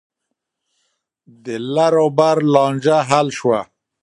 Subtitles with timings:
[1.43, 3.59] د لر او بر لانجه حل شوه.